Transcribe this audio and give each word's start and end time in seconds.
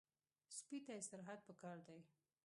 سپي 0.57 0.77
ته 0.85 0.93
استراحت 1.01 1.39
پکار 1.47 1.77
دی. 1.87 1.99